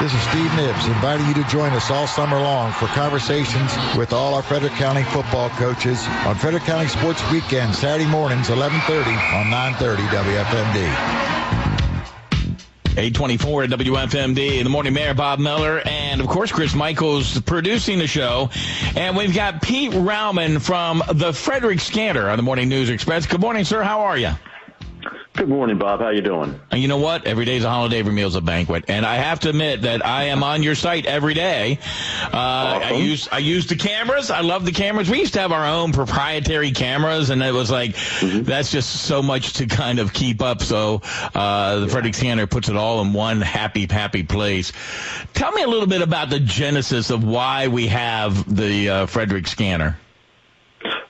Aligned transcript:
This 0.00 0.14
is 0.14 0.20
Steve 0.28 0.54
Nibbs 0.54 0.86
inviting 0.86 1.26
you 1.26 1.34
to 1.34 1.42
join 1.48 1.72
us 1.72 1.90
all 1.90 2.06
summer 2.06 2.38
long 2.38 2.70
for 2.70 2.86
conversations 2.86 3.76
with 3.96 4.12
all 4.12 4.34
our 4.34 4.42
Frederick 4.42 4.74
County 4.74 5.02
football 5.02 5.50
coaches 5.50 6.06
on 6.24 6.36
Frederick 6.36 6.62
County 6.62 6.86
Sports 6.86 7.20
Weekend, 7.32 7.74
Saturday 7.74 8.08
mornings, 8.08 8.48
1130 8.48 9.10
on 9.10 9.50
930 9.50 10.02
WFMD. 10.04 11.38
824 12.90 13.64
at 13.64 13.70
WFMD. 13.70 14.62
The 14.62 14.70
morning 14.70 14.92
mayor, 14.92 15.14
Bob 15.14 15.40
Miller, 15.40 15.82
and 15.84 16.20
of 16.20 16.28
course, 16.28 16.52
Chris 16.52 16.76
Michaels 16.76 17.40
producing 17.40 17.98
the 17.98 18.06
show. 18.06 18.50
And 18.94 19.16
we've 19.16 19.34
got 19.34 19.62
Pete 19.62 19.90
Raoumann 19.90 20.60
from 20.60 21.02
the 21.12 21.32
Frederick 21.32 21.80
Scanner 21.80 22.30
on 22.30 22.36
the 22.36 22.44
Morning 22.44 22.68
News 22.68 22.88
Express. 22.88 23.26
Good 23.26 23.40
morning, 23.40 23.64
sir. 23.64 23.82
How 23.82 24.02
are 24.02 24.16
you? 24.16 24.30
Good 25.38 25.48
morning, 25.48 25.78
Bob. 25.78 26.00
How 26.00 26.08
you 26.08 26.20
doing? 26.20 26.58
And 26.72 26.82
you 26.82 26.88
know 26.88 26.96
what? 26.96 27.24
Every 27.24 27.44
day's 27.44 27.62
a 27.62 27.70
holiday, 27.70 28.00
every 28.00 28.12
meal's 28.12 28.34
a 28.34 28.40
banquet. 28.40 28.86
And 28.88 29.06
I 29.06 29.14
have 29.18 29.38
to 29.40 29.50
admit 29.50 29.82
that 29.82 30.04
I 30.04 30.24
am 30.24 30.42
on 30.42 30.64
your 30.64 30.74
site 30.74 31.06
every 31.06 31.32
day. 31.32 31.78
Uh, 32.24 32.28
awesome. 32.32 32.82
I 32.82 32.90
use 32.96 33.28
I 33.30 33.38
use 33.38 33.68
the 33.68 33.76
cameras. 33.76 34.32
I 34.32 34.40
love 34.40 34.64
the 34.64 34.72
cameras. 34.72 35.08
We 35.08 35.20
used 35.20 35.34
to 35.34 35.40
have 35.40 35.52
our 35.52 35.64
own 35.64 35.92
proprietary 35.92 36.72
cameras, 36.72 37.30
and 37.30 37.40
it 37.40 37.54
was 37.54 37.70
like 37.70 37.94
mm-hmm. 37.94 38.42
that's 38.42 38.72
just 38.72 39.02
so 39.02 39.22
much 39.22 39.52
to 39.54 39.66
kind 39.66 40.00
of 40.00 40.12
keep 40.12 40.42
up. 40.42 40.60
So 40.60 41.02
uh, 41.36 41.76
the 41.76 41.86
yeah. 41.86 41.92
Frederick 41.92 42.16
Scanner 42.16 42.48
puts 42.48 42.68
it 42.68 42.74
all 42.74 43.00
in 43.02 43.12
one 43.12 43.40
happy, 43.40 43.86
happy 43.88 44.24
place. 44.24 44.72
Tell 45.34 45.52
me 45.52 45.62
a 45.62 45.68
little 45.68 45.86
bit 45.86 46.02
about 46.02 46.30
the 46.30 46.40
genesis 46.40 47.10
of 47.10 47.22
why 47.22 47.68
we 47.68 47.86
have 47.86 48.56
the 48.56 48.88
uh, 48.88 49.06
Frederick 49.06 49.46
Scanner. 49.46 49.96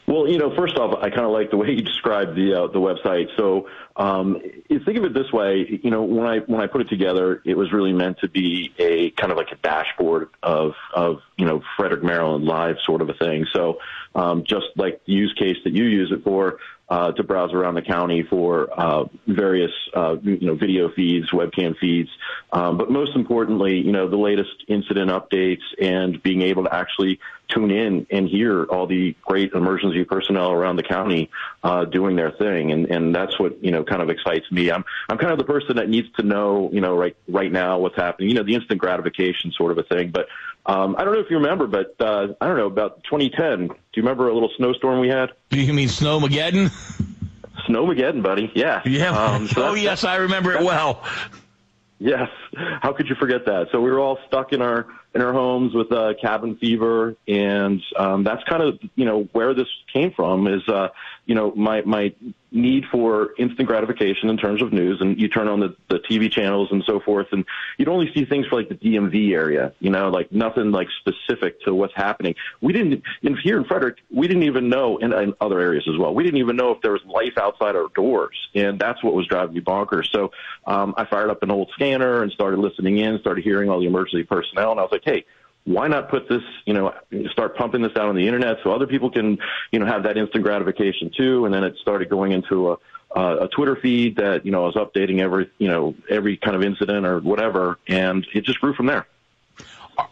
Well, 0.09 0.27
you 0.27 0.39
know, 0.39 0.57
first 0.57 0.79
off, 0.79 0.97
I 1.03 1.11
kind 1.11 1.27
of 1.27 1.33
like 1.33 1.51
the 1.51 1.59
way 1.59 1.73
you 1.73 1.83
described 1.93 2.35
the 2.35 2.55
uh, 2.55 2.67
the 2.69 2.81
website. 2.81 3.27
So, 3.37 3.69
um, 3.95 4.41
think 4.69 4.97
of 4.97 5.05
it 5.05 5.13
this 5.13 5.31
way. 5.31 5.81
You 5.83 5.91
know, 5.91 6.03
when 6.03 6.25
I 6.25 6.39
when 6.39 6.63
I 6.63 6.67
put 6.67 6.81
it 6.81 6.89
together, 6.89 7.43
it 7.45 7.55
was 7.59 7.73
really 7.75 7.93
meant 7.93 8.19
to 8.21 8.29
be 8.29 8.73
a 8.79 9.11
kind 9.11 9.31
of 9.31 9.37
like 9.37 9.53
a 9.53 9.57
dashboard 9.57 10.31
of 10.43 10.73
of 10.95 11.21
you 11.37 11.45
know 11.45 11.63
Frederick, 11.77 12.03
Maryland 12.03 12.47
live 12.47 12.77
sort 12.87 13.03
of 13.03 13.11
a 13.11 13.15
thing. 13.15 13.45
So, 13.53 13.81
um, 14.15 14.45
just 14.45 14.69
like 14.77 15.05
the 15.05 15.13
use 15.13 15.35
case 15.39 15.59
that 15.65 15.75
you 15.75 15.85
use 15.85 16.11
it 16.11 16.25
for, 16.25 16.59
uh, 16.89 17.13
to 17.13 17.23
browse 17.23 17.53
around 17.53 17.75
the 17.75 17.83
county 17.83 18.23
for 18.23 18.69
uh, 18.73 19.05
various 19.27 19.73
uh, 19.95 20.17
you 20.23 20.47
know 20.47 20.55
video 20.55 20.91
feeds, 20.91 21.31
webcam 21.31 21.77
feeds, 21.79 22.09
um, 22.53 22.79
but 22.79 22.91
most 22.91 23.15
importantly, 23.15 23.77
you 23.77 23.93
know 23.93 24.09
the 24.09 24.17
latest 24.17 24.65
incident 24.69 25.11
updates 25.11 25.63
and 25.81 26.23
being 26.23 26.43
able 26.43 26.65
to 26.65 26.75
actually 26.75 27.21
tune 27.49 27.71
in 27.71 28.07
and 28.11 28.29
hear 28.29 28.65
all 28.65 28.87
the 28.87 29.15
great 29.23 29.53
emergency 29.53 30.05
personnel 30.05 30.53
around 30.53 30.77
the 30.77 30.83
county 30.83 31.31
uh, 31.63 31.85
doing 31.85 32.17
their 32.17 32.31
thing, 32.31 32.73
and 32.73 32.87
and 32.87 33.15
that's 33.15 33.39
what 33.39 33.63
you 33.63 33.71
know 33.71 33.85
kind 33.85 34.03
of 34.03 34.09
excites 34.09 34.51
me. 34.51 34.71
I'm 34.71 34.85
I'm 35.09 35.19
kind 35.19 35.33
of 35.33 35.39
the 35.39 35.45
person 35.45 35.77
that 35.77 35.89
needs 35.89 36.09
to 36.17 36.23
know 36.23 36.71
you 36.73 36.81
know 36.81 36.97
right 36.97 37.17
right 37.29 37.53
now 37.53 37.79
what's 37.79 37.97
happening, 37.97 38.31
you 38.31 38.35
know 38.35 38.45
the 38.45 38.55
instant 38.55 38.81
gratification 38.81 39.53
sort 39.53 39.73
of 39.73 39.79
a 39.79 39.83
thing. 39.83 40.11
But 40.11 40.27
um, 40.69 40.97
I 40.99 41.05
don't 41.05 41.15
know 41.15 41.21
if 41.21 41.31
you 41.31 41.39
remember, 41.39 41.67
but 41.67 41.97
uh, 41.99 42.35
I 42.41 42.47
don't 42.47 42.59
know 42.59 42.67
about 42.67 43.03
2010. 43.05 43.69
Do 43.69 43.75
you 43.95 44.03
remember 44.03 44.29
a 44.29 44.35
little 44.35 44.51
snowstorm 44.57 45.01
we 45.01 45.09
had? 45.09 45.31
Do 45.49 45.61
You 45.61 45.73
mean 45.73 45.89
Snowmageddon? 45.89 46.71
Snowmageddon, 47.67 48.23
buddy. 48.23 48.53
Yeah. 48.55 48.83
Yeah. 48.85 49.11
Um, 49.11 49.49
so 49.49 49.63
oh 49.71 49.75
yes, 49.75 50.05
I 50.05 50.17
remember 50.17 50.53
it 50.53 50.63
well. 50.63 51.03
Yes. 51.99 52.29
How 52.55 52.93
could 52.93 53.09
you 53.09 53.15
forget 53.15 53.47
that? 53.47 53.69
So 53.73 53.81
we 53.81 53.91
were 53.91 53.99
all 53.99 54.19
stuck 54.27 54.53
in 54.53 54.61
our 54.63 54.87
in 55.19 55.25
our 55.25 55.33
homes 55.33 55.75
with 55.75 55.91
uh, 55.91 56.15
cabin 56.21 56.57
fever, 56.57 57.17
and 57.27 57.83
um, 57.97 58.23
that's 58.23 58.45
kind 58.45 58.63
of 58.63 58.79
you 58.95 59.05
know 59.05 59.29
where 59.33 59.53
this 59.53 59.67
came 59.93 60.13
from. 60.13 60.47
Is 60.47 60.67
uh, 60.69 60.89
you 61.27 61.35
know 61.35 61.53
my 61.57 61.83
my 61.83 62.15
need 62.51 62.85
for 62.91 63.35
instant 63.39 63.69
gratification 63.69 64.31
in 64.31 64.37
terms 64.37 64.63
of 64.63 64.73
news, 64.73 65.01
and 65.01 65.21
you 65.21 65.29
turn 65.29 65.49
on 65.49 65.61
the, 65.61 65.77
the 65.89 65.99
TV 65.99 66.33
channels 66.33 66.69
and 66.71 66.83
so 66.87 67.01
forth, 67.01 67.27
and 67.33 67.45
you'd 67.77 67.89
only 67.89 68.11
see 68.15 68.25
things 68.25 68.47
for 68.47 68.57
like 68.57 68.69
the 68.69 68.75
DMV 68.75 69.33
area, 69.35 69.73
you 69.81 69.91
know, 69.91 70.09
like 70.09 70.33
nothing 70.33 70.71
like 70.71 70.89
specific 71.01 71.61
to 71.63 71.75
what's 71.75 71.95
happening. 71.95 72.35
We 72.61 72.73
didn't 72.73 73.03
in 73.23 73.37
here 73.37 73.59
in 73.59 73.65
Frederick, 73.65 73.99
we 74.11 74.27
didn't 74.27 74.45
even 74.45 74.69
know, 74.69 74.99
and 74.99 75.13
in 75.13 75.35
other 75.41 75.61
areas 75.61 75.87
as 75.93 75.99
well, 75.99 76.15
we 76.15 76.23
didn't 76.23 76.41
even 76.41 76.57
know 76.57 76.71
if 76.71 76.81
there 76.81 76.93
was 76.93 77.05
life 77.05 77.37
outside 77.37 77.77
our 77.77 77.89
doors, 77.95 78.37
and 78.55 78.79
that's 78.79 79.03
what 79.03 79.15
was 79.15 79.27
driving 79.27 79.55
me 79.55 79.61
bonkers. 79.61 80.11
So 80.11 80.31
um, 80.67 80.95
I 80.97 81.05
fired 81.05 81.31
up 81.31 81.43
an 81.43 81.51
old 81.51 81.71
scanner 81.75 82.23
and 82.23 82.33
started 82.33 82.61
listening 82.61 82.99
in, 82.99 83.19
started 83.19 83.45
hearing 83.45 83.69
all 83.69 83.81
the 83.81 83.87
emergency 83.87 84.25
personnel, 84.25 84.71
and 84.71 84.81
I 84.81 84.83
was 84.85 84.93
like, 84.93 85.05
hey 85.09 85.25
why 85.69 85.87
not 85.87 86.09
put 86.09 86.29
this, 86.31 86.43
you 86.65 86.73
know, 86.73 86.95
start 87.31 87.55
pumping 87.55 87.83
this 87.83 87.93
out 87.95 88.09
on 88.09 88.17
the 88.17 88.27
internet 88.27 88.57
so 88.65 88.73
other 88.73 88.87
people 88.87 89.11
can, 89.11 89.39
you 89.71 89.79
know, 89.79 89.85
have 89.85 90.05
that 90.05 90.17
instant 90.17 90.43
gratification 90.43 91.11
too? 91.15 91.45
And 91.45 91.53
then 91.53 91.63
it 91.63 91.77
started 91.83 92.09
going 92.09 92.33
into 92.33 92.71
a, 92.71 92.77
uh, 93.15 93.37
a 93.43 93.49
Twitter 93.49 93.77
feed 93.77 94.17
that, 94.17 94.47
you 94.47 94.53
know, 94.53 94.63
I 94.63 94.67
was 94.67 94.77
updating 94.77 95.21
every, 95.21 95.51
you 95.59 95.69
know, 95.69 95.95
every 96.09 96.39
kind 96.39 96.57
of 96.57 96.63
incident 96.63 97.05
or 97.05 97.21
whatever. 97.21 97.79
And 97.87 98.27
it 98.33 98.45
just 98.45 98.61
grew 98.61 98.73
from 98.73 98.87
there. 98.87 99.07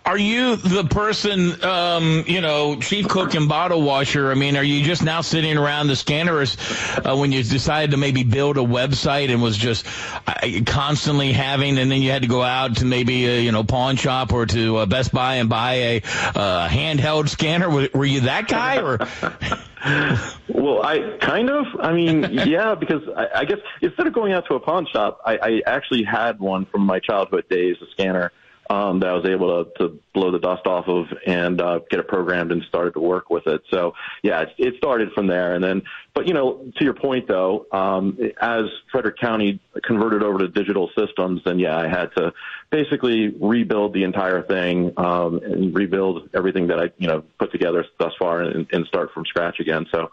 Are 0.05 0.19
you 0.19 0.57
the 0.57 0.85
person, 0.85 1.63
um, 1.65 2.25
you 2.27 2.41
know, 2.41 2.77
chief 2.81 3.09
cook 3.09 3.35
and 3.35 3.49
bottle 3.49 3.83
washer? 3.83 4.33
I 4.33 4.35
mean, 4.35 4.57
are 4.57 4.63
you 4.63 4.85
just 4.85 5.05
now 5.05 5.21
sitting 5.21 5.57
around 5.57 5.87
the 5.87 5.95
scanners 5.95 6.57
uh, 6.99 7.17
when 7.17 7.31
you 7.31 7.43
decided 7.45 7.93
to 7.93 7.97
maybe 7.97 8.25
build 8.25 8.57
a 8.57 8.63
website 8.63 9.31
and 9.31 9.41
was 9.41 9.57
just 9.57 9.87
uh, 10.27 10.35
constantly 10.67 11.33
having, 11.33 11.79
and 11.79 11.91
then 11.91 12.03
you 12.03 12.11
had 12.11 12.23
to 12.23 12.29
go 12.29 12.43
out 12.43 12.77
to 12.79 12.85
maybe 12.85 13.27
a, 13.27 13.41
you 13.41 13.53
know 13.53 13.63
pawn 13.63 13.97
shop 13.97 14.33
or 14.33 14.47
to 14.47 14.79
uh, 14.79 14.87
Best 14.87 15.13
Buy 15.13 15.37
and 15.37 15.49
buy 15.49 15.75
a 15.75 15.97
uh, 15.99 16.69
handheld 16.69 17.29
scanner? 17.29 17.71
Were, 17.71 17.89
were 17.95 18.05
you 18.05 18.23
that 18.23 18.49
guy 18.49 18.81
or? 18.81 18.99
well, 20.49 20.83
I 20.83 21.17
kind 21.21 21.49
of. 21.49 21.67
I 21.79 21.93
mean, 21.93 22.29
yeah, 22.33 22.75
because 22.75 23.03
I, 23.17 23.41
I 23.41 23.45
guess 23.45 23.59
instead 23.83 24.09
of 24.09 24.13
going 24.13 24.33
out 24.33 24.47
to 24.49 24.55
a 24.55 24.61
pawn 24.61 24.87
shop, 24.93 25.21
I, 25.25 25.37
I 25.37 25.63
actually 25.65 26.03
had 26.03 26.41
one 26.41 26.67
from 26.67 26.83
my 26.83 26.99
childhood 26.99 27.49
days, 27.49 27.77
a 27.81 27.87
scanner 27.93 28.33
um, 28.69 29.01
that 29.01 29.11
I 29.11 29.13
was 29.15 29.27
able 29.27 29.65
to, 29.65 29.71
to 29.79 30.01
blow 30.13 30.31
the 30.31 30.39
dust 30.39 30.67
off 30.67 30.89
of 30.89 31.07
and 31.27 31.61
uh, 31.61 31.81
get 31.91 32.01
it 32.01 32.09
programmed 32.09 32.53
and 32.53 32.63
started 32.65 32.95
to 32.95 33.01
work 33.01 33.31
with 33.31 33.47
it. 33.47 33.63
So 33.71 33.95
yeah, 34.23 34.43
it, 34.43 34.55
it 34.59 34.75
started 34.77 35.13
from 35.13 35.27
there. 35.27 35.55
And 35.55 35.63
then, 35.63 35.83
but 36.15 36.27
you 36.27 36.35
know, 36.35 36.71
to 36.77 36.85
your 36.85 36.95
point 36.95 37.29
though, 37.29 37.67
um, 37.73 38.19
as 38.41 38.65
Frederick 38.91 39.19
County 39.19 39.61
converted 39.83 40.23
over 40.23 40.39
to 40.39 40.49
digital 40.49 40.91
systems, 40.99 41.43
then 41.45 41.59
yeah, 41.59 41.77
I 41.77 41.89
had 41.89 42.11
to 42.17 42.33
basically 42.71 43.29
rebuild 43.29 43.93
the 43.93 44.05
entire 44.05 44.43
thing 44.43 44.93
um, 44.97 45.39
and 45.43 45.75
rebuild 45.75 46.31
everything 46.35 46.69
that 46.69 46.81
I 46.81 46.91
you 46.99 47.09
know 47.09 47.23
put 47.39 47.53
together 47.53 47.85
thus 47.99 48.13
far 48.19 48.43
and, 48.43 48.67
and 48.73 48.87
start 48.87 49.13
from 49.13 49.25
scratch 49.27 49.61
again. 49.61 49.87
So 49.93 50.11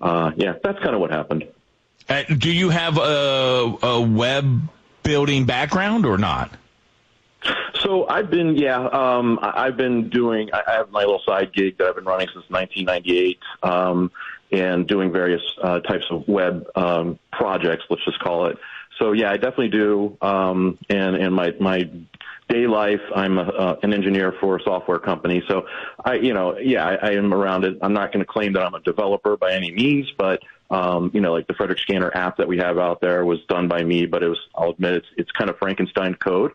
uh, 0.00 0.32
yeah, 0.36 0.54
that's 0.62 0.78
kind 0.80 0.94
of 0.94 1.00
what 1.00 1.10
happened. 1.10 1.46
Uh, 2.08 2.22
do 2.24 2.52
you 2.52 2.68
have 2.68 2.98
a, 2.98 3.76
a 3.82 4.00
web 4.00 4.60
building 5.02 5.46
background 5.46 6.04
or 6.04 6.18
not? 6.18 6.50
So 7.84 8.08
I've 8.08 8.30
been, 8.30 8.56
yeah, 8.56 8.86
um, 8.86 9.38
I've 9.42 9.76
been 9.76 10.08
doing. 10.08 10.48
I 10.52 10.62
have 10.72 10.90
my 10.90 11.00
little 11.00 11.20
side 11.26 11.52
gig 11.52 11.76
that 11.78 11.86
I've 11.86 11.96
been 11.96 12.04
running 12.04 12.28
since 12.28 12.48
1998, 12.48 13.38
um, 13.62 14.10
and 14.50 14.86
doing 14.86 15.12
various 15.12 15.42
uh, 15.62 15.80
types 15.80 16.06
of 16.10 16.26
web 16.26 16.66
um, 16.76 17.18
projects. 17.30 17.84
Let's 17.90 18.04
just 18.04 18.20
call 18.20 18.46
it. 18.46 18.56
So 18.98 19.12
yeah, 19.12 19.30
I 19.30 19.36
definitely 19.36 19.68
do. 19.68 20.16
Um, 20.22 20.78
and 20.88 21.16
and 21.16 21.34
my 21.34 21.52
my 21.60 21.90
day 22.48 22.66
life, 22.66 23.00
I'm 23.14 23.38
a, 23.38 23.42
uh, 23.42 23.76
an 23.82 23.92
engineer 23.92 24.34
for 24.40 24.56
a 24.56 24.62
software 24.62 24.98
company. 24.98 25.42
So 25.48 25.66
I, 26.04 26.14
you 26.14 26.32
know, 26.34 26.56
yeah, 26.58 26.86
I, 26.86 27.08
I 27.08 27.10
am 27.12 27.32
around 27.32 27.64
it. 27.64 27.78
I'm 27.82 27.92
not 27.92 28.12
going 28.12 28.24
to 28.24 28.30
claim 28.30 28.52
that 28.54 28.62
I'm 28.62 28.74
a 28.74 28.80
developer 28.80 29.36
by 29.36 29.52
any 29.52 29.72
means, 29.72 30.10
but 30.16 30.42
um, 30.70 31.10
you 31.12 31.20
know, 31.20 31.32
like 31.32 31.46
the 31.46 31.54
Frederick 31.54 31.78
Scanner 31.78 32.10
app 32.14 32.38
that 32.38 32.48
we 32.48 32.58
have 32.58 32.78
out 32.78 33.00
there 33.00 33.24
was 33.24 33.40
done 33.48 33.68
by 33.68 33.82
me, 33.82 34.06
but 34.06 34.22
it 34.22 34.28
was, 34.28 34.38
I'll 34.54 34.70
admit, 34.70 34.94
it's 34.94 35.06
it's 35.16 35.30
kind 35.32 35.50
of 35.50 35.58
Frankenstein 35.58 36.14
code. 36.14 36.52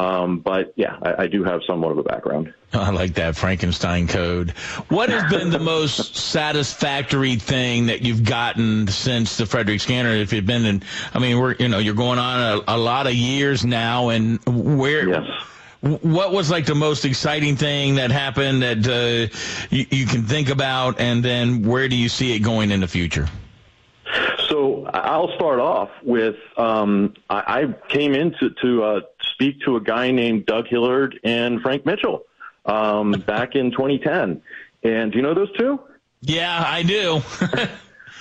Um, 0.00 0.38
but 0.38 0.72
yeah, 0.76 0.96
I, 1.02 1.24
I, 1.24 1.26
do 1.26 1.44
have 1.44 1.60
somewhat 1.66 1.92
of 1.92 1.98
a 1.98 2.02
background. 2.02 2.54
I 2.72 2.90
like 2.90 3.14
that 3.14 3.36
Frankenstein 3.36 4.08
code. 4.08 4.52
What 4.88 5.10
has 5.10 5.30
been 5.30 5.50
the 5.50 5.58
most 5.58 6.16
satisfactory 6.16 7.36
thing 7.36 7.86
that 7.86 8.00
you've 8.00 8.24
gotten 8.24 8.86
since 8.86 9.36
the 9.36 9.44
Frederick 9.44 9.80
Scanner? 9.80 10.10
If 10.10 10.32
you've 10.32 10.46
been 10.46 10.64
in, 10.64 10.82
I 11.12 11.18
mean, 11.18 11.38
we're 11.38 11.54
you 11.56 11.68
know 11.68 11.78
you're 11.78 11.94
going 11.94 12.18
on 12.18 12.62
a, 12.66 12.76
a 12.76 12.78
lot 12.78 13.06
of 13.08 13.14
years 13.14 13.64
now, 13.64 14.08
and 14.08 14.40
where. 14.46 15.08
Yes. 15.08 15.26
What 15.82 16.30
was 16.30 16.50
like 16.50 16.66
the 16.66 16.74
most 16.74 17.06
exciting 17.06 17.56
thing 17.56 17.94
that 17.94 18.10
happened 18.10 18.60
that 18.60 18.86
uh, 18.86 19.34
you, 19.70 19.86
you 19.90 20.04
can 20.04 20.24
think 20.24 20.50
about, 20.50 21.00
and 21.00 21.24
then 21.24 21.62
where 21.62 21.88
do 21.88 21.96
you 21.96 22.10
see 22.10 22.36
it 22.36 22.40
going 22.40 22.70
in 22.70 22.80
the 22.80 22.86
future? 22.86 23.26
So 24.50 24.84
I'll 24.84 25.32
start 25.36 25.58
off 25.58 25.88
with 26.02 26.36
um, 26.58 27.14
I, 27.30 27.62
I 27.62 27.88
came 27.88 28.14
into 28.14 28.50
to, 28.50 28.54
to 28.60 28.82
uh, 28.82 29.00
speak 29.40 29.60
to 29.62 29.76
a 29.76 29.80
guy 29.80 30.10
named 30.10 30.44
Doug 30.44 30.66
Hillard 30.66 31.18
and 31.24 31.62
Frank 31.62 31.86
Mitchell 31.86 32.26
um, 32.66 33.12
back 33.26 33.54
in 33.54 33.70
2010. 33.70 34.42
And 34.82 35.12
do 35.12 35.16
you 35.16 35.22
know 35.22 35.32
those 35.32 35.50
two? 35.56 35.80
Yeah, 36.20 36.62
I 36.66 36.82
do. 36.82 37.22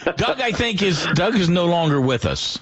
Doug, 0.16 0.40
I 0.40 0.54
think 0.54 0.82
is 0.82 1.06
Doug 1.14 1.36
is 1.36 1.50
no 1.50 1.66
longer 1.66 2.00
with 2.00 2.26
us. 2.26 2.58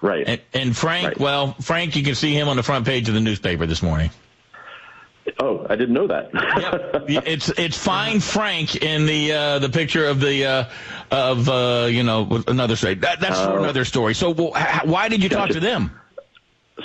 Right. 0.00 0.26
And, 0.26 0.40
and 0.54 0.76
Frank, 0.76 1.08
right. 1.08 1.20
well, 1.20 1.52
Frank, 1.60 1.94
you 1.94 2.02
can 2.02 2.14
see 2.14 2.32
him 2.32 2.48
on 2.48 2.56
the 2.56 2.62
front 2.62 2.86
page 2.86 3.08
of 3.08 3.14
the 3.14 3.20
newspaper 3.20 3.66
this 3.66 3.82
morning. 3.82 4.10
Oh, 5.38 5.66
I 5.68 5.76
didn't 5.76 5.94
know 5.94 6.06
that. 6.06 6.30
yep. 7.08 7.24
It's 7.26 7.50
it's 7.50 7.76
fine 7.76 8.20
Frank 8.20 8.76
in 8.76 9.04
the 9.04 9.32
uh, 9.32 9.58
the 9.58 9.68
picture 9.68 10.06
of 10.06 10.20
the 10.20 10.44
uh, 10.44 10.64
of 11.10 11.48
uh, 11.48 11.88
you 11.90 12.02
know 12.02 12.42
another 12.46 12.76
story. 12.76 12.94
That, 12.94 13.20
that's 13.20 13.40
oh. 13.40 13.58
another 13.58 13.84
story. 13.84 14.14
So 14.14 14.30
well, 14.30 14.52
why 14.84 15.08
did 15.08 15.22
you 15.22 15.28
gotcha. 15.28 15.46
talk 15.46 15.54
to 15.54 15.60
them? 15.60 15.90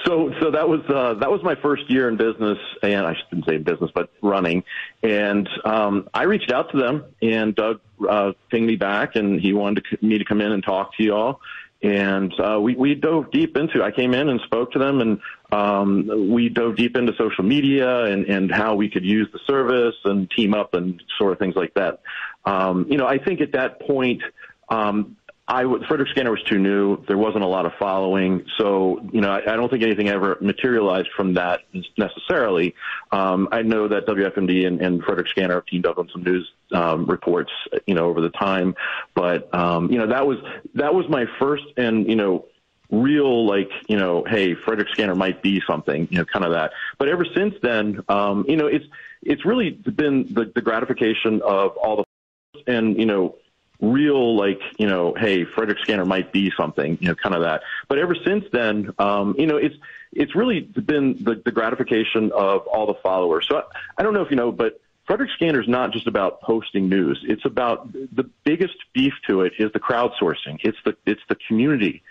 So, 0.06 0.32
so 0.40 0.52
that 0.52 0.70
was 0.70 0.82
uh, 0.88 1.16
that 1.16 1.32
was 1.32 1.42
my 1.42 1.56
first 1.56 1.90
year 1.90 2.10
in 2.10 2.16
business, 2.16 2.60
and 2.84 3.08
I 3.08 3.16
shouldn't 3.16 3.48
say 3.48 3.56
in 3.56 3.64
business, 3.64 3.90
but 3.94 4.12
running. 4.22 4.64
And 5.02 5.50
um, 5.66 6.08
I 6.14 6.24
reached 6.24 6.52
out 6.52 6.72
to 6.72 6.78
them, 6.78 7.06
and 7.24 7.56
Doug 7.56 7.82
uh, 8.08 8.34
pinged 8.52 8.68
me 8.68 8.76
back, 8.76 9.16
and 9.16 9.42
he 9.42 9.52
wanted 9.54 9.86
to, 9.90 10.06
me 10.06 10.20
to 10.20 10.26
come 10.26 10.42
in 10.42 10.52
and 10.52 10.64
talk 10.64 10.96
to 10.98 11.04
y'all. 11.04 11.42
And 11.82 12.32
uh, 12.40 12.60
we 12.62 12.76
we 12.76 12.94
dove 12.94 13.32
deep 13.32 13.58
into. 13.58 13.84
I 13.84 13.90
came 13.90 14.14
in 14.14 14.30
and 14.30 14.40
spoke 14.42 14.74
to 14.74 14.80
them, 14.80 15.02
and 15.02 15.22
um, 15.52 16.30
we 16.30 16.50
dove 16.50 16.76
deep 16.76 16.96
into 16.96 17.14
social 17.18 17.44
media 17.44 18.04
and 18.04 18.26
and 18.26 18.52
how 18.52 18.76
we 18.76 18.90
could 18.90 19.06
use 19.06 19.28
the 19.34 19.40
service 19.48 19.96
and 20.06 20.30
team 20.30 20.54
up 20.54 20.76
and 20.76 21.02
sort 21.18 21.32
of 21.32 21.40
things 21.40 21.56
like 21.56 21.74
that. 21.74 22.02
Um, 22.46 22.86
you 22.90 22.98
know, 22.98 23.08
I 23.08 23.18
think 23.18 23.42
at 23.42 23.54
that 23.54 23.82
point. 23.82 24.22
Um, 24.72 25.16
Frederick 25.50 26.10
Scanner 26.10 26.30
was 26.30 26.44
too 26.44 26.60
new. 26.60 27.04
There 27.08 27.18
wasn't 27.18 27.44
a 27.44 27.48
lot 27.48 27.66
of 27.66 27.74
following. 27.80 28.46
So, 28.58 29.02
you 29.12 29.20
know, 29.20 29.32
I, 29.32 29.54
I 29.54 29.56
don't 29.56 29.70
think 29.70 29.82
anything 29.82 30.08
ever 30.08 30.38
materialized 30.42 31.10
from 31.16 31.34
that 31.34 31.62
necessarily. 31.98 32.76
Um, 33.12 33.50
I 33.52 33.64
know 33.64 33.88
that 33.88 34.06
WFMD 34.06 34.68
and, 34.68 34.80
and 34.80 35.04
Frederick 35.04 35.28
Scanner 35.30 35.56
have 35.56 35.66
teamed 35.66 35.88
up 35.88 35.98
on 35.98 36.08
some 36.14 36.24
news, 36.24 36.52
um, 36.72 37.06
reports, 37.06 37.52
you 37.88 37.96
know, 37.96 38.06
over 38.06 38.22
the 38.22 38.30
time. 38.30 38.76
But, 39.16 39.54
um, 39.54 39.92
you 39.92 39.98
know, 39.98 40.08
that 40.08 40.28
was, 40.28 40.38
that 40.76 40.94
was 40.94 41.10
my 41.10 41.26
first 41.40 41.66
and, 41.78 42.08
you 42.08 42.16
know, 42.16 42.46
real 42.92 43.46
like 43.46 43.70
you 43.88 43.96
know 43.96 44.24
hey 44.28 44.56
frederick 44.56 44.88
scanner 44.92 45.14
might 45.14 45.44
be 45.44 45.62
something 45.68 46.08
you 46.10 46.18
know 46.18 46.26
kind 46.26 46.44
of 46.44 46.54
that 46.54 46.72
but 46.98 47.08
ever 47.08 47.24
since 47.24 47.54
then 47.62 48.04
um 48.10 48.44
you 48.48 48.56
know 48.56 48.66
it's 48.66 48.86
it's 49.22 49.46
really 49.46 49.70
been 49.70 50.26
the, 50.34 50.52
the 50.56 50.62
gratification 50.62 51.40
of 51.44 51.78
all 51.78 51.98
the 51.98 52.64
and 52.66 52.98
you 52.98 53.06
know 53.06 53.36
real 53.82 54.36
like 54.36 54.60
you 54.78 54.88
know 54.88 55.14
hey 55.18 55.46
frederick 55.46 55.78
scanner 55.82 56.06
might 56.06 56.34
be 56.34 56.52
something 56.58 56.98
you 57.00 57.08
know 57.08 57.16
kind 57.16 57.36
of 57.36 57.42
that. 57.42 57.62
But 57.88 58.00
ever 58.00 58.16
since 58.26 58.46
then 58.52 58.94
um 59.00 59.36
you 59.38 59.48
know 59.48 59.58
it's 59.58 59.76
it's 60.12 60.36
really 60.36 60.62
been 60.62 61.24
the, 61.24 61.42
the 61.46 61.52
gratification 61.52 62.32
of 62.32 62.68
all 62.68 62.88
the 62.88 63.00
followers. 63.02 63.48
So 63.50 63.58
I, 63.58 63.64
I 63.98 64.04
don't 64.04 64.14
know 64.14 64.22
if 64.22 64.30
you 64.30 64.36
know 64.36 64.52
but 64.52 64.82
frederick 65.06 65.30
scanner 65.36 65.62
is 65.62 65.68
not 65.68 65.92
just 65.92 66.08
about 66.08 66.42
posting 66.42 66.90
news. 66.90 67.24
It's 67.28 67.46
about 67.46 67.92
the 67.94 68.30
biggest 68.44 68.76
beef 68.94 69.14
to 69.28 69.42
it 69.42 69.54
is 69.58 69.72
the 69.72 69.80
crowdsourcing. 69.80 70.60
It's 70.64 70.78
the 70.84 70.96
it's 71.06 71.22
the 71.30 71.36
community. 71.48 72.04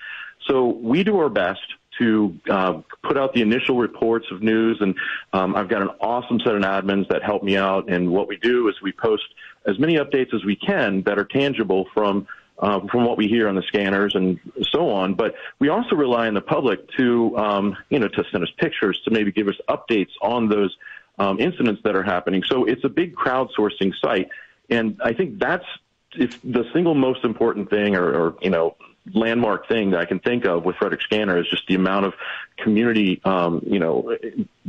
So 0.46 0.66
we 0.66 1.04
do 1.04 1.18
our 1.18 1.28
best 1.28 1.60
to 1.98 2.38
uh, 2.48 2.80
put 3.02 3.18
out 3.18 3.34
the 3.34 3.42
initial 3.42 3.76
reports 3.76 4.26
of 4.30 4.42
news. 4.42 4.78
And 4.80 4.94
um, 5.32 5.56
I've 5.56 5.68
got 5.68 5.82
an 5.82 5.90
awesome 6.00 6.40
set 6.40 6.54
of 6.54 6.62
admins 6.62 7.08
that 7.08 7.22
help 7.22 7.42
me 7.42 7.56
out. 7.56 7.90
And 7.90 8.10
what 8.10 8.28
we 8.28 8.36
do 8.36 8.68
is 8.68 8.80
we 8.82 8.92
post 8.92 9.24
as 9.68 9.78
many 9.78 9.96
updates 9.96 10.34
as 10.34 10.44
we 10.44 10.56
can 10.56 11.02
that 11.02 11.18
are 11.18 11.24
tangible 11.24 11.86
from 11.94 12.26
uh, 12.58 12.80
from 12.90 13.04
what 13.04 13.16
we 13.16 13.28
hear 13.28 13.48
on 13.48 13.54
the 13.54 13.62
scanners 13.62 14.16
and 14.16 14.40
so 14.72 14.90
on. 14.90 15.14
But 15.14 15.36
we 15.60 15.68
also 15.68 15.94
rely 15.94 16.26
on 16.26 16.34
the 16.34 16.40
public 16.40 16.90
to 16.96 17.36
um, 17.36 17.76
you 17.90 17.98
know 17.98 18.08
to 18.08 18.24
send 18.32 18.42
us 18.42 18.50
pictures 18.58 19.00
to 19.04 19.10
maybe 19.10 19.30
give 19.30 19.48
us 19.48 19.56
updates 19.68 20.10
on 20.20 20.48
those 20.48 20.76
um, 21.18 21.38
incidents 21.38 21.82
that 21.84 21.94
are 21.94 22.02
happening. 22.02 22.42
So 22.46 22.64
it's 22.64 22.84
a 22.84 22.88
big 22.88 23.14
crowdsourcing 23.14 23.92
site, 24.02 24.28
and 24.70 25.00
I 25.04 25.12
think 25.12 25.38
that's 25.38 25.66
if 26.12 26.40
the 26.42 26.64
single 26.72 26.94
most 26.94 27.24
important 27.24 27.70
thing 27.70 27.94
or, 27.94 28.06
or 28.08 28.34
you 28.40 28.50
know 28.50 28.76
landmark 29.14 29.68
thing 29.68 29.90
that 29.90 30.00
I 30.00 30.04
can 30.04 30.18
think 30.20 30.44
of 30.44 30.64
with 30.64 30.76
Frederick 30.76 31.02
Scanner 31.02 31.38
is 31.38 31.48
just 31.48 31.66
the 31.66 31.74
amount 31.74 32.06
of 32.06 32.14
community, 32.58 33.20
um, 33.24 33.62
you 33.66 33.78
know, 33.78 34.16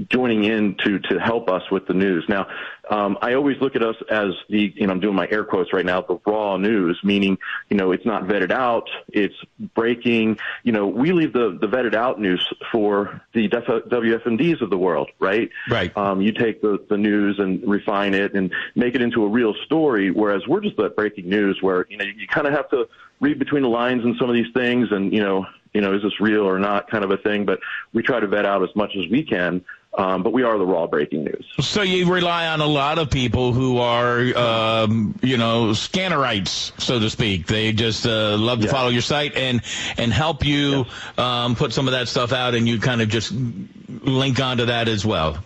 joining 0.10 0.44
in 0.44 0.76
to 0.84 1.00
to 1.00 1.20
help 1.20 1.50
us 1.50 1.64
with 1.72 1.88
the 1.88 1.94
news. 1.94 2.26
Now, 2.30 2.48
um, 2.90 3.18
I 3.22 3.34
always 3.34 3.58
look 3.60 3.76
at 3.76 3.84
us 3.84 3.96
as 4.10 4.34
the, 4.50 4.74
you 4.76 4.88
know, 4.88 4.94
I'm 4.94 5.00
doing 5.00 5.16
my 5.16 5.28
air 5.30 5.44
quotes 5.44 5.74
right 5.74 5.86
now, 5.86 6.02
the 6.02 6.20
raw 6.26 6.58
news, 6.58 7.00
meaning, 7.04 7.38
you 7.70 7.78
know, 7.78 7.92
it's 7.92 8.06
not 8.06 8.24
vetted 8.24 8.52
out, 8.52 8.90
it's 9.10 9.36
breaking. 9.76 10.38
You 10.64 10.72
know, 10.72 10.88
we 10.88 11.12
leave 11.12 11.34
the 11.34 11.58
the 11.60 11.68
vetted 11.68 11.96
out 11.96 12.20
news 12.20 12.46
for 12.72 13.22
the 13.34 13.48
WFMDs 13.50 14.62
of 14.62 14.70
the 14.70 14.78
world, 14.78 15.10
right? 15.20 15.50
Right. 15.70 15.96
Um, 15.98 16.22
you 16.22 16.32
take 16.32 16.62
the 16.62 16.84
the 16.90 16.98
news 16.98 17.40
and 17.40 17.68
refine 17.68 18.14
it 18.14 18.34
and 18.34 18.54
make 18.76 18.96
it 18.96 19.02
into 19.02 19.24
a 19.24 19.28
real 19.28 19.54
story, 19.66 20.12
whereas 20.12 20.48
we're 20.48 20.62
just 20.62 20.78
that 20.78 20.96
breaking 20.96 21.30
news 21.30 21.62
where 21.62 21.86
you 21.90 21.98
know 21.98 22.06
you, 22.06 22.14
you 22.14 22.28
kind 22.28 22.48
of 22.48 22.54
have 22.54 22.70
to 22.70 22.88
read 23.20 23.40
between 23.40 23.64
the 23.64 23.70
lines 23.70 24.04
in 24.04 24.16
some 24.20 24.30
of 24.30 24.36
these 24.36 24.52
things 24.54 24.88
and 24.92 25.14
you 25.14 25.22
know 25.22 25.46
you 25.74 25.82
know 25.82 25.94
is 25.94 26.02
this 26.02 26.20
real 26.20 26.48
or 26.48 26.60
not 26.60 26.90
kind 26.90 27.04
of 27.04 27.12
a 27.12 27.18
thing 27.18 27.46
but 27.46 27.60
we 27.94 28.02
try 28.02 28.20
to 28.20 28.28
vet 28.28 28.46
out 28.46 28.64
as 28.64 28.76
much 28.76 28.96
as 28.96 29.10
we 29.10 29.24
can 29.24 29.64
um, 29.98 30.22
but 30.22 30.34
we 30.34 30.44
are 30.44 30.58
the 30.58 30.66
raw 30.66 30.86
breaking 30.86 31.24
news. 31.24 31.46
So 31.62 31.82
you 31.82 32.12
rely 32.12 32.48
on 32.48 32.62
a 32.62 32.66
lot 32.66 33.00
of 33.00 33.10
people 33.10 33.54
who 33.54 33.80
are, 33.80 34.20
um, 34.38 35.18
you 35.22 35.38
know, 35.38 35.72
scannerites, 35.72 36.80
so 36.80 37.00
to 37.00 37.10
speak. 37.10 37.48
They 37.48 37.74
just 37.74 38.06
uh, 38.06 38.38
love 38.38 38.60
to 38.60 38.68
yeah. 38.68 38.72
follow 38.72 38.90
your 38.90 39.02
site 39.02 39.36
and 39.36 39.62
and 39.98 40.14
help 40.14 40.46
you 40.46 40.86
um, 41.18 41.56
put 41.56 41.74
some 41.74 41.88
of 41.88 41.94
that 41.94 42.08
stuff 42.08 42.34
out, 42.34 42.54
and 42.54 42.68
you 42.68 42.80
kind 42.80 43.02
of 43.02 43.10
just 43.10 43.34
link 43.34 44.40
onto 44.40 44.66
that 44.66 44.88
as 44.88 45.06
well. 45.06 45.44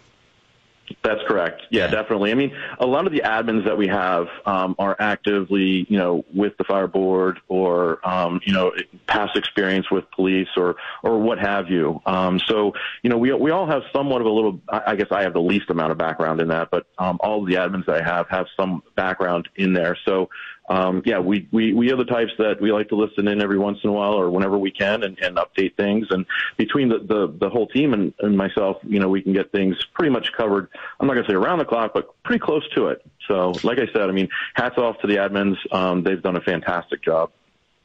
That's 1.04 1.22
correct. 1.28 1.64
Yeah, 1.70 1.88
definitely. 1.88 2.32
I 2.32 2.34
mean, 2.34 2.56
a 2.80 2.86
lot 2.86 3.08
of 3.08 3.14
the 3.14 3.22
admins 3.22 3.66
that 3.66 3.78
we 3.78 3.88
have 3.88 4.28
um, 4.46 4.76
are 4.78 4.96
actively, 5.00 5.86
you 5.90 5.98
know, 5.98 6.26
with 6.34 6.58
the 6.58 6.64
fire 6.66 6.88
board 6.88 7.40
or, 7.48 8.06
um, 8.08 8.42
you 8.46 8.54
know, 8.54 8.74
past 9.08 9.38
experience 9.38 9.90
with 9.90 10.10
police 10.12 10.50
or 10.58 10.76
or 11.02 11.20
what 11.20 11.40
have 11.40 11.70
you. 11.70 12.02
Um, 12.06 12.40
so, 12.48 12.74
you 13.02 13.10
know, 13.10 13.18
we 13.18 13.34
we 13.34 13.52
all 13.52 13.66
have 13.66 13.84
somewhat 13.94 14.22
of 14.22 14.28
a 14.28 14.30
little. 14.30 14.60
I 14.70 14.96
guess 14.96 15.08
I 15.12 15.24
have 15.24 15.34
the 15.34 15.42
least 15.42 15.70
amount 15.70 15.92
of 15.92 15.98
background 15.98 16.42
in 16.42 16.50
that, 16.50 16.70
but 16.70 16.86
um, 16.98 17.18
all 17.22 17.42
of 17.42 17.48
the 17.48 17.56
admins 17.56 17.86
that 17.86 18.02
I 18.02 18.04
have 18.04 18.28
have 18.30 18.48
some 18.58 18.84
background 18.96 19.50
in 19.56 19.74
there. 19.74 19.98
So, 20.06 20.30
um, 20.70 21.02
yeah, 21.06 21.20
we, 21.20 21.48
we, 21.52 21.74
we 21.74 21.92
are 21.92 21.98
the 21.98 22.06
types 22.06 22.32
that 22.38 22.62
we 22.62 22.72
like 22.72 22.90
to 22.90 22.96
listen 22.96 23.28
in 23.28 23.42
every 23.42 23.60
once 23.60 23.80
in 23.84 23.90
a 23.90 23.94
while 23.94 24.14
or 24.14 24.30
whenever 24.30 24.58
we 24.58 24.72
can 24.72 25.04
and, 25.04 25.18
and 25.20 25.38
update 25.38 25.76
things. 25.76 26.08
And 26.10 26.26
between 26.58 26.90
the, 26.90 27.00
the, 27.00 27.34
the 27.38 27.50
whole 27.50 27.68
team 27.68 27.94
and, 27.94 28.14
and 28.20 28.38
myself, 28.38 28.78
you 28.84 29.00
know, 29.00 29.10
we 29.10 29.22
can 29.22 29.34
get 29.34 29.52
things 29.52 29.76
pretty 29.94 30.12
much 30.12 30.32
covered. 30.32 30.70
I'm 31.00 31.08
not 31.08 31.16
going 31.16 31.26
to 31.26 31.32
say 31.32 31.36
around 31.36 31.60
the 31.60 31.66
clock, 31.66 31.92
but 31.94 32.16
pretty 32.24 32.40
close 32.40 32.68
to 32.76 32.88
it. 32.88 33.06
So, 33.28 33.54
like 33.64 33.80
I 33.80 33.88
said, 33.92 34.10
I 34.10 34.12
mean, 34.12 34.30
hats 34.54 34.78
off 34.78 35.00
to 35.00 35.08
the 35.08 35.16
admins. 35.16 35.58
Um, 35.74 36.04
they've 36.04 36.22
done 36.22 36.38
a 36.38 36.42
fantastic 36.42 37.04
job. 37.04 37.32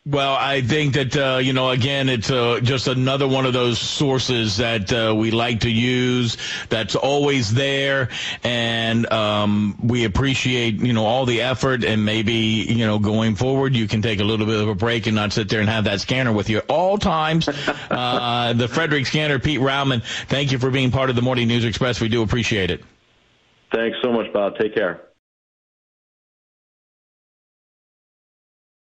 Well, 0.09 0.37
I 0.41 0.63
think 0.63 0.95
that 0.95 1.15
uh, 1.17 1.37
you 1.37 1.53
know, 1.53 1.69
again, 1.69 2.09
it's 2.09 2.31
uh, 2.31 2.61
just 2.63 2.89
another 2.89 3.29
one 3.29 3.45
of 3.45 3.53
those 3.53 3.79
sources 3.79 4.57
that 4.57 4.91
uh, 4.91 5.15
we 5.15 5.31
like 5.31 5.61
to 5.61 5.71
use. 5.71 6.39
That's 6.71 6.97
always 6.97 7.53
there, 7.53 8.09
and 8.43 9.11
um, 9.13 9.79
we 9.83 10.05
appreciate 10.05 10.77
you 10.77 10.95
know 10.95 11.05
all 11.05 11.27
the 11.27 11.43
effort. 11.43 11.85
And 11.85 12.07
maybe 12.07 12.33
you 12.33 12.87
know, 12.87 12.99
going 12.99 13.35
forward, 13.35 13.77
you 13.77 13.87
can 13.87 14.01
take 14.01 14.21
a 14.21 14.25
little 14.25 14.47
bit 14.47 14.59
of 14.59 14.69
a 14.69 14.75
break 14.75 15.07
and 15.09 15.15
not 15.15 15.35
sit 15.35 15.51
there 15.51 15.61
and 15.61 15.69
have 15.69 15.85
that 15.85 16.01
scanner 16.01 16.33
with 16.33 16.49
you 16.49 16.59
at 16.59 16.71
all 16.71 16.99
times. 16.99 17.49
Uh, 17.91 18.53
the 18.53 18.69
Frederick 18.69 19.07
Scanner, 19.07 19.39
Pete 19.39 19.61
Raoumann. 19.61 20.03
Thank 20.27 20.53
you 20.53 20.59
for 20.59 20.71
being 20.71 20.91
part 20.91 21.11
of 21.11 21.17
the 21.17 21.23
Morning 21.23 21.49
News 21.49 21.65
Express. 21.65 22.01
We 22.01 22.09
do 22.09 22.23
appreciate 22.23 22.71
it. 22.71 22.85
Thanks 23.73 23.99
so 24.03 24.12
much, 24.12 24.33
Bob. 24.33 24.57
Take 24.59 24.75
care. 24.75 25.08